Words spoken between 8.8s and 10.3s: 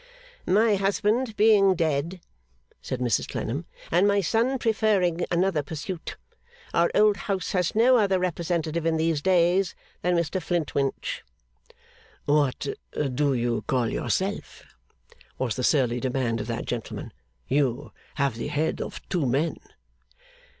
in these days than